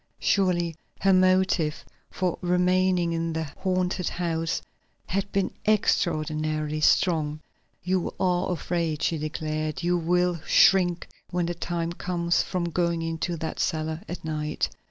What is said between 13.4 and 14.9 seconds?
cellar at night."